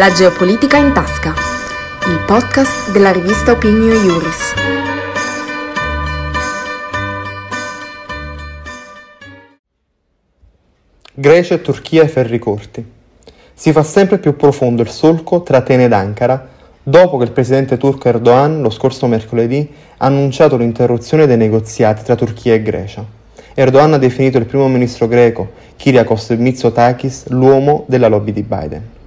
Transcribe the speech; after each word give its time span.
La 0.00 0.10
geopolitica 0.12 0.78
in 0.78 0.94
tasca, 0.94 1.34
il 2.08 2.24
podcast 2.26 2.90
della 2.90 3.12
rivista 3.12 3.52
Opinio 3.52 3.92
Iuris. 3.92 4.54
Grecia 11.12 11.54
e 11.54 11.60
Turchia 11.60 12.00
ai 12.00 12.08
ferri 12.08 12.38
corti. 12.38 12.82
Si 13.52 13.72
fa 13.72 13.82
sempre 13.82 14.16
più 14.16 14.36
profondo 14.36 14.80
il 14.80 14.88
solco 14.88 15.42
tra 15.42 15.58
Atene 15.58 15.84
ed 15.84 15.92
Ankara 15.92 16.48
dopo 16.82 17.18
che 17.18 17.24
il 17.24 17.32
presidente 17.32 17.76
turco 17.76 18.08
Erdogan 18.08 18.62
lo 18.62 18.70
scorso 18.70 19.06
mercoledì 19.06 19.70
ha 19.98 20.06
annunciato 20.06 20.56
l'interruzione 20.56 21.26
dei 21.26 21.36
negoziati 21.36 22.04
tra 22.04 22.16
Turchia 22.16 22.54
e 22.54 22.62
Grecia. 22.62 23.04
Erdogan 23.52 23.92
ha 23.92 23.98
definito 23.98 24.38
il 24.38 24.46
primo 24.46 24.66
ministro 24.66 25.06
greco, 25.06 25.50
Kyriakos 25.76 26.30
Mitsotakis, 26.30 27.28
l'uomo 27.28 27.84
della 27.86 28.08
lobby 28.08 28.32
di 28.32 28.42
Biden. 28.42 28.98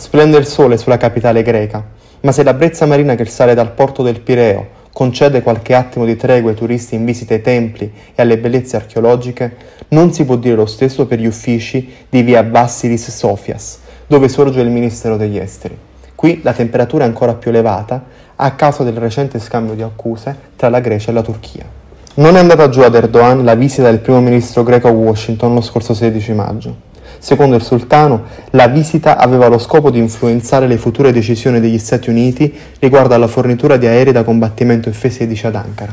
Splende 0.00 0.38
il 0.38 0.46
sole 0.46 0.78
sulla 0.78 0.96
capitale 0.96 1.42
greca, 1.42 1.84
ma 2.20 2.32
se 2.32 2.42
la 2.42 2.54
brezza 2.54 2.86
marina 2.86 3.14
che 3.16 3.26
sale 3.26 3.52
dal 3.52 3.72
porto 3.72 4.02
del 4.02 4.20
Pireo 4.20 4.66
concede 4.94 5.42
qualche 5.42 5.74
attimo 5.74 6.06
di 6.06 6.16
tregua 6.16 6.48
ai 6.48 6.56
turisti 6.56 6.94
in 6.94 7.04
visita 7.04 7.34
ai 7.34 7.42
templi 7.42 7.92
e 8.14 8.22
alle 8.22 8.38
bellezze 8.38 8.76
archeologiche, 8.76 9.54
non 9.88 10.10
si 10.10 10.24
può 10.24 10.36
dire 10.36 10.56
lo 10.56 10.64
stesso 10.64 11.06
per 11.06 11.18
gli 11.18 11.26
uffici 11.26 11.92
di 12.08 12.22
via 12.22 12.42
Bassilis 12.42 13.10
Sofias, 13.10 13.80
dove 14.06 14.30
sorge 14.30 14.62
il 14.62 14.70
Ministero 14.70 15.18
degli 15.18 15.36
Esteri. 15.36 15.76
Qui 16.14 16.40
la 16.42 16.54
temperatura 16.54 17.04
è 17.04 17.06
ancora 17.06 17.34
più 17.34 17.50
elevata 17.50 18.02
a 18.36 18.52
causa 18.52 18.82
del 18.82 18.96
recente 18.96 19.38
scambio 19.38 19.74
di 19.74 19.82
accuse 19.82 20.34
tra 20.56 20.70
la 20.70 20.80
Grecia 20.80 21.10
e 21.10 21.12
la 21.12 21.22
Turchia. 21.22 21.66
Non 22.14 22.36
è 22.36 22.38
andata 22.38 22.70
giù 22.70 22.80
ad 22.80 22.94
Erdogan 22.94 23.44
la 23.44 23.54
visita 23.54 23.90
del 23.90 24.00
primo 24.00 24.22
ministro 24.22 24.62
greco 24.62 24.88
a 24.88 24.92
Washington 24.92 25.52
lo 25.52 25.60
scorso 25.60 25.92
16 25.92 26.32
maggio. 26.32 26.88
Secondo 27.22 27.54
il 27.54 27.62
sultano, 27.62 28.22
la 28.52 28.66
visita 28.68 29.18
aveva 29.18 29.46
lo 29.46 29.58
scopo 29.58 29.90
di 29.90 29.98
influenzare 29.98 30.66
le 30.66 30.78
future 30.78 31.12
decisioni 31.12 31.60
degli 31.60 31.78
Stati 31.78 32.08
Uniti 32.08 32.50
riguardo 32.78 33.12
alla 33.12 33.26
fornitura 33.26 33.76
di 33.76 33.86
aerei 33.86 34.14
da 34.14 34.24
combattimento 34.24 34.90
F-16 34.90 35.46
ad 35.46 35.54
Ankara. 35.54 35.92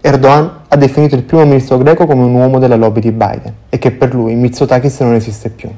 Erdogan 0.00 0.62
ha 0.66 0.76
definito 0.76 1.14
il 1.14 1.22
primo 1.22 1.44
ministro 1.44 1.78
greco 1.78 2.06
come 2.06 2.24
un 2.24 2.34
uomo 2.34 2.58
della 2.58 2.74
lobby 2.74 2.98
di 2.98 3.12
Biden 3.12 3.54
e 3.68 3.78
che 3.78 3.92
per 3.92 4.12
lui 4.12 4.34
Mitsotakis 4.34 4.98
non 4.98 5.14
esiste 5.14 5.48
più. 5.48 5.70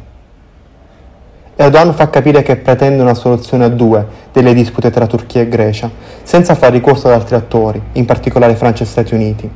Erdogan 1.54 1.92
fa 1.92 2.08
capire 2.08 2.40
che 2.42 2.56
pretende 2.56 3.02
una 3.02 3.14
soluzione 3.14 3.64
a 3.64 3.68
due 3.68 4.06
delle 4.32 4.54
dispute 4.54 4.90
tra 4.90 5.06
Turchia 5.06 5.42
e 5.42 5.48
Grecia, 5.48 5.90
senza 6.22 6.54
far 6.54 6.72
ricorso 6.72 7.06
ad 7.08 7.12
altri 7.12 7.34
attori, 7.34 7.82
in 7.92 8.06
particolare 8.06 8.56
Francia 8.56 8.82
e 8.82 8.86
Stati 8.86 9.14
Uniti, 9.14 9.50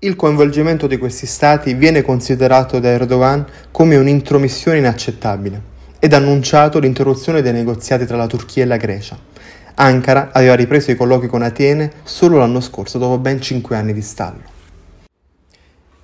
il 0.00 0.14
coinvolgimento 0.14 0.86
di 0.86 0.98
questi 0.98 1.24
stati 1.24 1.72
viene 1.72 2.02
considerato 2.02 2.78
da 2.80 2.90
Erdogan 2.90 3.46
come 3.70 3.96
un'intromissione 3.96 4.76
inaccettabile 4.76 5.74
ed 5.98 6.12
ha 6.12 6.18
annunciato 6.18 6.78
l'interruzione 6.78 7.40
dei 7.40 7.54
negoziati 7.54 8.04
tra 8.04 8.18
la 8.18 8.26
Turchia 8.26 8.64
e 8.64 8.66
la 8.66 8.76
Grecia. 8.76 9.18
Ankara 9.76 10.28
aveva 10.32 10.54
ripreso 10.54 10.90
i 10.90 10.96
colloqui 10.96 11.28
con 11.28 11.40
Atene 11.40 11.90
solo 12.04 12.36
l'anno 12.36 12.60
scorso, 12.60 12.98
dopo 12.98 13.16
ben 13.16 13.40
cinque 13.40 13.76
anni 13.76 13.94
di 13.94 14.02
stallo. 14.02 14.54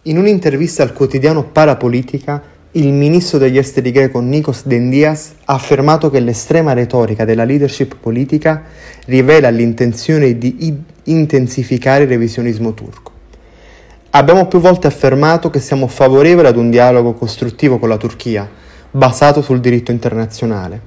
In 0.03 0.17
un'intervista 0.17 0.83
al 0.83 0.95
quotidiano 0.95 1.45
Parapolitica, 1.45 2.43
il 2.73 2.91
ministro 2.95 3.37
degli 3.37 3.59
esteri 3.59 3.93
greco 3.93 4.21
Nikos 4.21 4.65
Dendias 4.65 5.33
ha 5.45 5.53
affermato 5.53 6.09
che 6.09 6.21
l'estrema 6.21 6.73
retorica 6.73 7.27
della 7.27 7.45
leadership 7.45 7.97
politica 8.01 8.63
rivela 9.05 9.51
l'intenzione 9.51 10.39
di 10.39 10.83
intensificare 11.05 12.05
il 12.05 12.09
revisionismo 12.09 12.73
turco. 12.73 13.12
Abbiamo 14.15 14.47
più 14.47 14.59
volte 14.59 14.89
affermato 14.89 15.49
che 15.49 15.59
siamo 15.59 15.87
favorevoli 15.87 16.47
ad 16.47 16.59
un 16.59 16.69
dialogo 16.69 17.15
costruttivo 17.15 17.79
con 17.79 17.89
la 17.89 17.97
Turchia, 17.97 18.47
basato 18.91 19.41
sul 19.41 19.59
diritto 19.59 19.91
internazionale. 19.91 20.79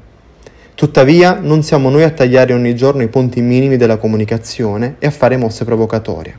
Tuttavia, 0.75 1.39
non 1.41 1.63
siamo 1.63 1.89
noi 1.89 2.03
a 2.03 2.11
tagliare 2.11 2.53
ogni 2.53 2.75
giorno 2.75 3.01
i 3.01 3.07
punti 3.07 3.41
minimi 3.41 3.77
della 3.77 3.97
comunicazione 3.97 4.97
e 4.99 5.07
a 5.07 5.11
fare 5.11 5.37
mosse 5.37 5.65
provocatorie. 5.65 6.37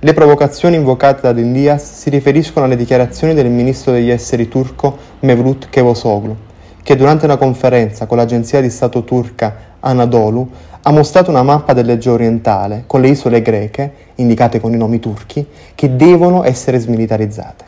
Le 0.00 0.12
provocazioni 0.12 0.76
invocate 0.76 1.22
da 1.22 1.32
Dindias 1.32 1.98
si 1.98 2.10
riferiscono 2.10 2.66
alle 2.66 2.76
dichiarazioni 2.76 3.32
del 3.32 3.48
ministro 3.48 3.92
degli 3.92 4.10
esteri 4.10 4.48
turco 4.48 4.98
Mevlut 5.20 5.70
Kevosoglu, 5.70 6.36
che 6.82 6.94
durante 6.94 7.24
una 7.24 7.38
conferenza 7.38 8.04
con 8.04 8.18
l'agenzia 8.18 8.60
di 8.60 8.68
Stato 8.68 9.02
turca 9.02 9.76
Anadolu 9.80 10.46
ha 10.86 10.92
mostrato 10.92 11.30
una 11.30 11.42
mappa 11.42 11.72
dell'Egeo 11.72 12.12
orientale 12.12 12.84
con 12.86 13.00
le 13.00 13.08
isole 13.08 13.40
greche, 13.40 13.92
indicate 14.16 14.60
con 14.60 14.74
i 14.74 14.76
nomi 14.76 15.00
turchi, 15.00 15.46
che 15.74 15.96
devono 15.96 16.44
essere 16.44 16.78
smilitarizzate. 16.78 17.64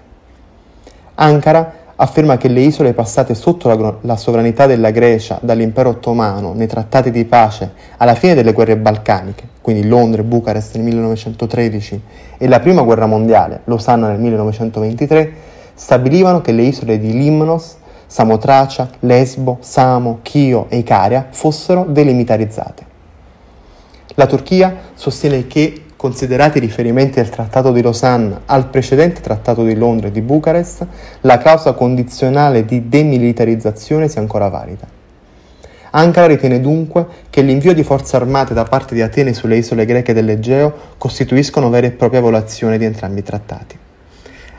Ankara 1.14 1.72
afferma 1.96 2.36
che 2.36 2.48
le 2.48 2.60
isole 2.60 2.92
passate 2.92 3.34
sotto 3.34 3.68
la, 3.68 3.94
la, 4.02 4.16
sovranità 4.16 4.66
della 4.66 4.90
Grecia 4.90 5.38
dall'impero 5.40 5.88
ottomano 5.90 6.52
nei 6.52 6.66
trattati 6.66 7.10
di 7.10 7.24
pace 7.24 7.72
alla 7.96 8.14
fine 8.14 8.34
delle 8.34 8.52
guerre 8.52 8.76
balcaniche, 8.76 9.48
quindi 9.62 9.88
Londra 9.88 10.20
e 10.20 10.24
Bucarest 10.24 10.74
nel 10.74 10.84
1913 10.84 12.02
e 12.36 12.48
la 12.48 12.60
prima 12.60 12.82
guerra 12.82 13.06
mondiale, 13.06 13.62
Losanna 13.64 14.08
nel 14.08 14.20
1923, 14.20 15.32
stabilivano 15.72 16.42
che 16.42 16.52
le 16.52 16.64
isole 16.64 16.98
di 16.98 17.14
Limnos, 17.14 17.76
Samotracia, 18.06 18.90
Lesbo, 19.00 19.56
Samo, 19.60 20.18
Chio 20.20 20.66
e 20.68 20.76
Icaria 20.76 21.28
fossero 21.30 21.86
delimitarizzate. 21.88 22.95
La 24.18 24.24
Turchia 24.24 24.74
sostiene 24.94 25.46
che, 25.46 25.82
considerati 25.94 26.56
i 26.56 26.62
riferimenti 26.62 27.16
del 27.16 27.28
Trattato 27.28 27.70
di 27.70 27.82
Losanna 27.82 28.40
al 28.46 28.68
precedente 28.68 29.20
Trattato 29.20 29.62
di 29.62 29.74
Londra 29.74 30.08
e 30.08 30.10
di 30.10 30.22
Bucarest, 30.22 30.86
la 31.20 31.36
clausola 31.36 31.74
condizionale 31.74 32.64
di 32.64 32.88
demilitarizzazione 32.88 34.08
sia 34.08 34.22
ancora 34.22 34.48
valida. 34.48 34.86
Ankara 35.90 36.28
ritiene 36.28 36.62
dunque 36.62 37.06
che 37.28 37.42
l'invio 37.42 37.74
di 37.74 37.82
forze 37.82 38.16
armate 38.16 38.54
da 38.54 38.64
parte 38.64 38.94
di 38.94 39.02
Atene 39.02 39.34
sulle 39.34 39.58
isole 39.58 39.84
greche 39.84 40.14
dell'Egeo 40.14 40.72
costituiscono 40.96 41.68
vera 41.68 41.86
e 41.86 41.90
propria 41.90 42.20
violazione 42.20 42.78
di 42.78 42.86
entrambi 42.86 43.20
i 43.20 43.22
trattati. 43.22 43.76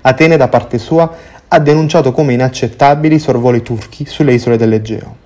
Atene, 0.02 0.38
da 0.38 0.50
parte 0.50 0.78
sua, 0.78 1.12
ha 1.48 1.60
denunciato 1.60 2.12
come 2.12 2.34
inaccettabili 2.34 3.16
i 3.16 3.20
sorvoli 3.20 3.64
turchi 3.64 4.06
sulle 4.06 4.34
isole 4.34 4.58
dell'Egeo. 4.58 5.17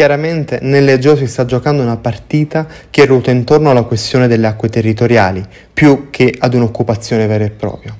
Chiaramente 0.00 0.60
nell'Egeo 0.62 1.14
si 1.14 1.26
sta 1.26 1.44
giocando 1.44 1.82
una 1.82 1.98
partita 1.98 2.66
che 2.88 3.04
ruota 3.04 3.32
intorno 3.32 3.68
alla 3.68 3.82
questione 3.82 4.28
delle 4.28 4.46
acque 4.46 4.70
territoriali, 4.70 5.44
più 5.74 6.08
che 6.08 6.34
ad 6.38 6.54
un'occupazione 6.54 7.26
vera 7.26 7.44
e 7.44 7.50
propria. 7.50 7.94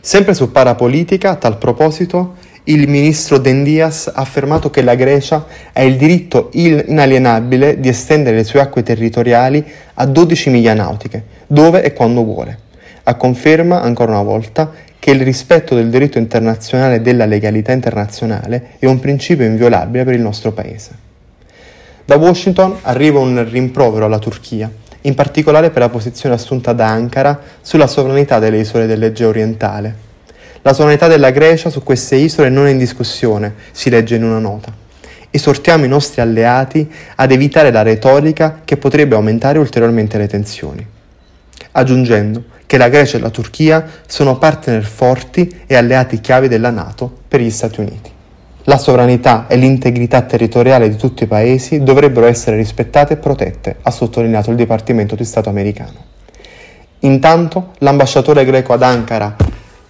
Sempre 0.00 0.32
su 0.32 0.50
parapolitica, 0.50 1.32
a 1.32 1.34
tal 1.34 1.58
proposito, 1.58 2.36
il 2.64 2.88
ministro 2.88 3.36
Dendias 3.36 4.06
ha 4.06 4.22
affermato 4.22 4.70
che 4.70 4.80
la 4.80 4.94
Grecia 4.94 5.44
ha 5.74 5.82
il 5.82 5.98
diritto 5.98 6.48
inalienabile 6.54 7.78
di 7.78 7.90
estendere 7.90 8.36
le 8.36 8.44
sue 8.44 8.60
acque 8.60 8.82
territoriali 8.82 9.62
a 9.92 10.06
12 10.06 10.48
miglia 10.48 10.72
nautiche, 10.72 11.24
dove 11.46 11.82
e 11.82 11.92
quando 11.92 12.24
vuole. 12.24 12.58
A 13.02 13.16
conferma, 13.16 13.82
ancora 13.82 14.12
una 14.12 14.22
volta, 14.22 14.72
che 14.98 15.10
il 15.10 15.20
rispetto 15.20 15.74
del 15.74 15.90
diritto 15.90 16.16
internazionale 16.16 16.94
e 16.94 17.00
della 17.02 17.26
legalità 17.26 17.72
internazionale 17.72 18.76
è 18.78 18.86
un 18.86 18.98
principio 18.98 19.44
inviolabile 19.44 20.04
per 20.04 20.14
il 20.14 20.22
nostro 20.22 20.50
Paese. 20.50 21.03
Da 22.06 22.16
Washington 22.16 22.76
arriva 22.82 23.18
un 23.18 23.48
rimprovero 23.48 24.04
alla 24.04 24.18
Turchia, 24.18 24.70
in 25.02 25.14
particolare 25.14 25.70
per 25.70 25.80
la 25.80 25.88
posizione 25.88 26.34
assunta 26.34 26.74
da 26.74 26.88
Ankara 26.88 27.40
sulla 27.62 27.86
sovranità 27.86 28.38
delle 28.38 28.58
isole 28.58 28.84
dell'Egeo 28.84 29.30
orientale. 29.30 29.96
La 30.60 30.74
sovranità 30.74 31.08
della 31.08 31.30
Grecia 31.30 31.70
su 31.70 31.82
queste 31.82 32.16
isole 32.16 32.50
non 32.50 32.66
è 32.66 32.70
in 32.70 32.76
discussione, 32.76 33.54
si 33.72 33.88
legge 33.88 34.16
in 34.16 34.24
una 34.24 34.38
nota. 34.38 34.70
Esortiamo 35.30 35.86
i 35.86 35.88
nostri 35.88 36.20
alleati 36.20 36.86
ad 37.14 37.32
evitare 37.32 37.72
la 37.72 37.80
retorica 37.80 38.60
che 38.66 38.76
potrebbe 38.76 39.14
aumentare 39.14 39.58
ulteriormente 39.58 40.18
le 40.18 40.28
tensioni. 40.28 40.86
Aggiungendo 41.72 42.44
che 42.66 42.76
la 42.76 42.90
Grecia 42.90 43.16
e 43.16 43.20
la 43.20 43.30
Turchia 43.30 43.82
sono 44.06 44.36
partner 44.36 44.84
forti 44.84 45.62
e 45.66 45.74
alleati 45.74 46.20
chiavi 46.20 46.48
della 46.48 46.70
Nato 46.70 47.10
per 47.26 47.40
gli 47.40 47.50
Stati 47.50 47.80
Uniti. 47.80 48.13
La 48.66 48.78
sovranità 48.78 49.46
e 49.46 49.56
l'integrità 49.56 50.22
territoriale 50.22 50.88
di 50.88 50.96
tutti 50.96 51.24
i 51.24 51.26
paesi 51.26 51.82
dovrebbero 51.82 52.24
essere 52.24 52.56
rispettate 52.56 53.12
e 53.12 53.16
protette, 53.18 53.76
ha 53.82 53.90
sottolineato 53.90 54.48
il 54.48 54.56
Dipartimento 54.56 55.14
di 55.14 55.24
Stato 55.24 55.50
americano. 55.50 56.12
Intanto, 57.00 57.72
l'ambasciatore 57.78 58.46
greco 58.46 58.72
ad 58.72 58.82
Ankara, 58.82 59.36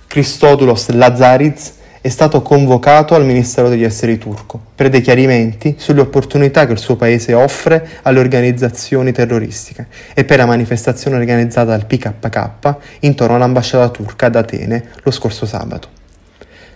Christodoulos 0.08 0.88
Lazariz, 0.88 1.74
è 2.00 2.08
stato 2.08 2.42
convocato 2.42 3.14
al 3.14 3.24
Ministero 3.24 3.68
degli 3.68 3.84
Esteri 3.84 4.18
turco 4.18 4.60
per 4.74 4.88
dei 4.88 5.02
chiarimenti 5.02 5.76
sulle 5.78 6.00
opportunità 6.00 6.66
che 6.66 6.72
il 6.72 6.78
suo 6.78 6.96
paese 6.96 7.32
offre 7.32 7.88
alle 8.02 8.18
organizzazioni 8.18 9.12
terroristiche 9.12 9.86
e 10.14 10.24
per 10.24 10.38
la 10.38 10.46
manifestazione 10.46 11.16
organizzata 11.16 11.70
dal 11.70 11.86
PKK 11.86 12.76
intorno 13.00 13.36
all'ambasciata 13.36 13.88
turca 13.88 14.26
ad 14.26 14.34
Atene 14.34 14.84
lo 15.04 15.12
scorso 15.12 15.46
sabato. 15.46 16.02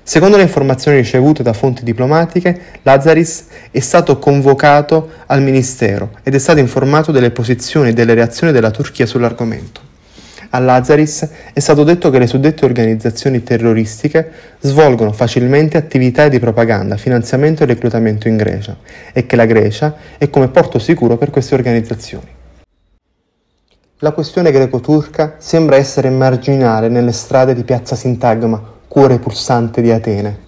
Secondo 0.08 0.38
le 0.38 0.42
informazioni 0.44 0.96
ricevute 0.96 1.42
da 1.42 1.52
fonti 1.52 1.84
diplomatiche, 1.84 2.58
Lazaris 2.80 3.44
è 3.70 3.78
stato 3.78 4.18
convocato 4.18 5.10
al 5.26 5.42
Ministero 5.42 6.12
ed 6.22 6.34
è 6.34 6.38
stato 6.38 6.60
informato 6.60 7.12
delle 7.12 7.30
posizioni 7.30 7.90
e 7.90 7.92
delle 7.92 8.14
reazioni 8.14 8.50
della 8.50 8.70
Turchia 8.70 9.04
sull'argomento. 9.04 9.82
A 10.48 10.60
Lazaris 10.60 11.28
è 11.52 11.60
stato 11.60 11.84
detto 11.84 12.08
che 12.08 12.18
le 12.18 12.26
suddette 12.26 12.64
organizzazioni 12.64 13.42
terroristiche 13.42 14.30
svolgono 14.60 15.12
facilmente 15.12 15.76
attività 15.76 16.28
di 16.28 16.38
propaganda, 16.38 16.96
finanziamento 16.96 17.62
e 17.62 17.66
reclutamento 17.66 18.28
in 18.28 18.38
Grecia 18.38 18.78
e 19.12 19.26
che 19.26 19.36
la 19.36 19.44
Grecia 19.44 19.94
è 20.16 20.30
come 20.30 20.48
porto 20.48 20.78
sicuro 20.78 21.18
per 21.18 21.28
queste 21.28 21.54
organizzazioni. 21.54 22.28
La 23.98 24.12
questione 24.12 24.52
greco-turca 24.52 25.34
sembra 25.36 25.76
essere 25.76 26.08
marginale 26.08 26.88
nelle 26.88 27.12
strade 27.12 27.54
di 27.54 27.62
piazza 27.62 27.94
Sintagma, 27.94 28.76
cuore 28.98 29.20
pulsante 29.20 29.80
di 29.80 29.92
Atene. 29.92 30.38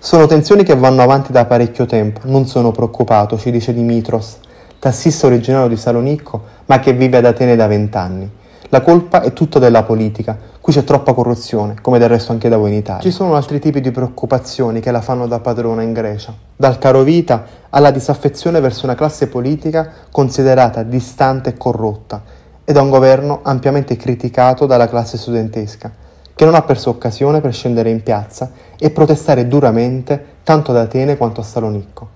Sono 0.00 0.26
tensioni 0.26 0.64
che 0.64 0.74
vanno 0.74 1.00
avanti 1.00 1.30
da 1.30 1.44
parecchio 1.44 1.86
tempo, 1.86 2.22
non 2.24 2.44
sono 2.48 2.72
preoccupato, 2.72 3.38
ci 3.38 3.52
dice 3.52 3.72
Dimitros, 3.72 4.38
tassista 4.80 5.28
originario 5.28 5.68
di 5.68 5.76
Salonicco, 5.76 6.42
ma 6.66 6.80
che 6.80 6.92
vive 6.92 7.18
ad 7.18 7.24
Atene 7.24 7.54
da 7.54 7.68
vent'anni. 7.68 8.28
La 8.70 8.80
colpa 8.80 9.22
è 9.22 9.32
tutta 9.32 9.60
della 9.60 9.84
politica, 9.84 10.36
qui 10.60 10.72
c'è 10.72 10.82
troppa 10.82 11.12
corruzione, 11.12 11.76
come 11.80 12.00
del 12.00 12.08
resto 12.08 12.32
anche 12.32 12.48
da 12.48 12.56
voi 12.56 12.70
in 12.70 12.78
Italia. 12.78 13.00
Ci 13.00 13.12
sono 13.12 13.36
altri 13.36 13.60
tipi 13.60 13.80
di 13.80 13.92
preoccupazioni 13.92 14.80
che 14.80 14.90
la 14.90 15.00
fanno 15.00 15.28
da 15.28 15.38
padrona 15.38 15.82
in 15.82 15.92
Grecia, 15.92 16.34
dal 16.56 16.78
caro 16.78 17.02
vita 17.02 17.44
alla 17.70 17.92
disaffezione 17.92 18.58
verso 18.58 18.86
una 18.86 18.96
classe 18.96 19.28
politica 19.28 19.88
considerata 20.10 20.82
distante 20.82 21.50
e 21.50 21.56
corrotta, 21.56 22.24
e 22.64 22.72
da 22.72 22.82
un 22.82 22.90
governo 22.90 23.38
ampiamente 23.44 23.94
criticato 23.94 24.66
dalla 24.66 24.88
classe 24.88 25.16
studentesca, 25.16 26.02
che 26.34 26.44
non 26.44 26.54
ha 26.54 26.62
perso 26.62 26.90
occasione 26.90 27.40
per 27.40 27.54
scendere 27.54 27.90
in 27.90 28.02
piazza 28.02 28.50
e 28.78 28.90
protestare 28.90 29.46
duramente 29.46 30.32
tanto 30.42 30.72
ad 30.72 30.78
Atene 30.78 31.16
quanto 31.16 31.40
a 31.40 31.44
Salonicco, 31.44 32.08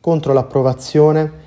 contro 0.00 0.32
l'approvazione 0.32 1.42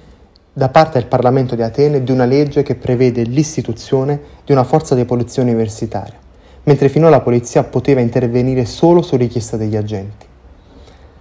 da 0.52 0.70
parte 0.70 0.98
del 0.98 1.08
Parlamento 1.08 1.56
di 1.56 1.62
Atene 1.62 2.04
di 2.04 2.12
una 2.12 2.26
legge 2.26 2.64
che 2.64 2.76
prevede 2.76 3.22
l'istituzione 3.22 4.20
di 4.44 4.52
una 4.52 4.64
forza 4.64 4.96
di 4.96 5.06
polizia 5.06 5.44
universitaria, 5.44 6.18
mentre 6.64 6.90
finora 6.90 7.12
la 7.12 7.22
polizia 7.22 7.64
poteva 7.64 8.02
intervenire 8.02 8.66
solo 8.66 9.04
su 9.04 9.16
richiesta 9.16 9.56
degli 9.56 9.76
agenti. 9.76 10.26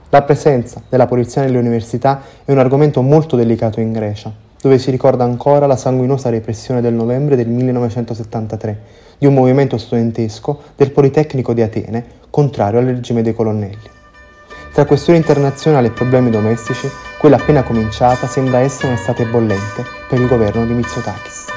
La 0.09 0.23
presenza 0.23 0.81
della 0.89 1.07
polizia 1.07 1.43
nelle 1.43 1.59
università 1.59 2.23
è 2.45 2.53
un 2.53 2.59
argomento 2.59 3.03
molto 3.03 3.37
delicato 3.37 3.81
in 3.81 3.93
Grecia, 3.93 4.33
dove 4.59 4.79
si 4.79 4.91
ricorda 4.91 5.25
ancora 5.25 5.67
la 5.67 5.77
sanguinosa 5.77 6.31
repressione 6.31 6.81
del 6.81 6.95
novembre 6.95 7.37
del 7.37 7.49
1973 7.49 9.05
di 9.19 9.27
un 9.27 9.35
movimento 9.35 9.79
studentesco 9.79 10.63
del 10.77 10.91
Politecnico 10.91 11.53
di 11.53 11.63
Atene 11.63 12.05
contrario 12.31 12.81
al 12.81 12.87
regime 12.87 13.23
dei 13.23 13.35
colonnelli. 13.35 13.95
Tra 14.73 14.85
questioni 14.85 15.19
internazionali 15.19 15.87
e 15.87 15.91
problemi 15.91 16.29
domestici, 16.29 16.87
quella 17.19 17.37
appena 17.37 17.63
cominciata 17.63 18.27
sembra 18.27 18.59
essere 18.59 18.89
un'estate 18.89 19.25
bollente 19.25 19.85
per 20.07 20.21
il 20.21 20.29
governo 20.29 20.67
di 20.67 20.75
Mitsotakis. 20.75 21.56